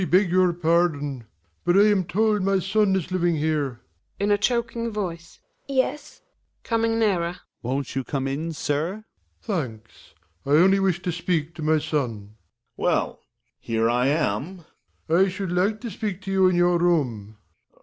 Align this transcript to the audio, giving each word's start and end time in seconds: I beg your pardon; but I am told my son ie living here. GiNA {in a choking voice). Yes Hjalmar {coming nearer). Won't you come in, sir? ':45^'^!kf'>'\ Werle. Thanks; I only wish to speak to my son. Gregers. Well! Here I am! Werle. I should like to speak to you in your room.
I 0.01 0.05
beg 0.05 0.31
your 0.31 0.51
pardon; 0.51 1.25
but 1.63 1.77
I 1.77 1.81
am 1.89 2.05
told 2.05 2.41
my 2.41 2.57
son 2.57 2.95
ie 2.95 3.05
living 3.11 3.35
here. 3.35 3.81
GiNA 4.19 4.23
{in 4.23 4.31
a 4.31 4.37
choking 4.39 4.91
voice). 4.91 5.39
Yes 5.67 6.21
Hjalmar 6.23 6.63
{coming 6.63 6.97
nearer). 6.97 7.35
Won't 7.61 7.95
you 7.95 8.03
come 8.03 8.27
in, 8.27 8.51
sir? 8.51 9.05
':45^'^!kf'>'\ 9.45 9.45
Werle. 9.45 9.45
Thanks; 9.69 10.13
I 10.43 10.49
only 10.49 10.79
wish 10.79 11.03
to 11.03 11.11
speak 11.11 11.53
to 11.53 11.61
my 11.61 11.77
son. 11.77 12.13
Gregers. 12.17 12.31
Well! 12.77 13.19
Here 13.59 13.91
I 13.91 14.07
am! 14.07 14.65
Werle. 15.07 15.25
I 15.25 15.29
should 15.29 15.51
like 15.51 15.79
to 15.81 15.91
speak 15.91 16.21
to 16.23 16.31
you 16.31 16.47
in 16.47 16.55
your 16.55 16.79
room. 16.79 17.37